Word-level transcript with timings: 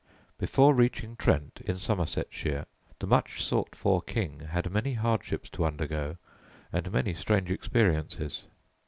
Before 0.39 0.73
reaching 0.73 1.15
Trent, 1.15 1.61
in 1.63 1.77
Somersetshire, 1.77 2.65
the 2.97 3.05
much 3.05 3.43
sought 3.45 3.75
for 3.75 4.01
king 4.01 4.39
had 4.39 4.71
many 4.71 4.93
hardships 4.95 5.47
to 5.51 5.63
undergo 5.65 6.17
and 6.73 6.91
many 6.91 7.13
strange 7.13 7.51
experiences. 7.51 8.47